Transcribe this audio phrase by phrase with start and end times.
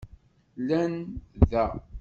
[0.69, 0.93] Llan
[1.53, 1.63] da.